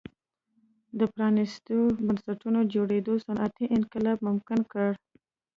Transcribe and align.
د 0.99 1.01
پرانیستو 1.13 1.75
بنسټونو 2.05 2.59
جوړېدو 2.73 3.13
صنعتي 3.25 3.65
انقلاب 3.77 4.17
ممکن 4.27 4.59
کړ. 4.71 4.89